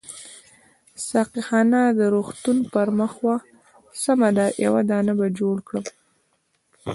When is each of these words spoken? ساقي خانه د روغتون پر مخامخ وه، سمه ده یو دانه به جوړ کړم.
ساقي 1.07 1.41
خانه 1.47 1.81
د 1.99 2.01
روغتون 2.13 2.57
پر 2.73 2.87
مخامخ 2.99 3.13
وه، 3.23 3.37
سمه 4.03 4.29
ده 4.37 4.45
یو 4.65 4.73
دانه 4.89 5.13
به 5.19 5.27
جوړ 5.39 5.55
کړم. 5.67 5.85